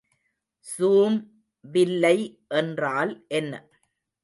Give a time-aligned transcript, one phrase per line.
[0.65, 1.17] Zoom
[1.65, 2.15] வில்லை
[2.55, 3.53] என்றால் என்ன?